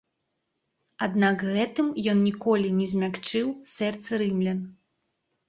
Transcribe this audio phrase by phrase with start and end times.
[1.07, 4.59] Аднак гэтым ён ніколі не змякчыў сэрцы рымлян.